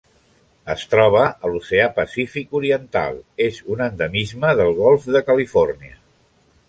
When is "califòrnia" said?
5.29-5.95